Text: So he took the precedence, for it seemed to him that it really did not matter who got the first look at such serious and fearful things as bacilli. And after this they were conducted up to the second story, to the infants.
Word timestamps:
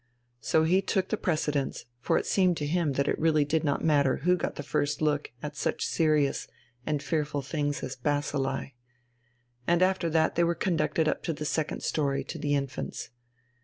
So 0.39 0.63
he 0.63 0.81
took 0.81 1.09
the 1.09 1.15
precedence, 1.15 1.85
for 1.99 2.17
it 2.17 2.25
seemed 2.25 2.57
to 2.57 2.65
him 2.65 2.93
that 2.93 3.07
it 3.07 3.19
really 3.19 3.45
did 3.45 3.63
not 3.63 3.83
matter 3.85 4.15
who 4.15 4.35
got 4.35 4.55
the 4.55 4.63
first 4.63 4.99
look 4.99 5.31
at 5.43 5.55
such 5.55 5.85
serious 5.85 6.47
and 6.87 7.03
fearful 7.03 7.43
things 7.43 7.83
as 7.83 7.95
bacilli. 7.95 8.73
And 9.67 9.83
after 9.83 10.09
this 10.09 10.31
they 10.33 10.43
were 10.43 10.55
conducted 10.55 11.07
up 11.07 11.21
to 11.25 11.33
the 11.33 11.45
second 11.45 11.83
story, 11.83 12.23
to 12.23 12.39
the 12.39 12.55
infants. 12.55 13.11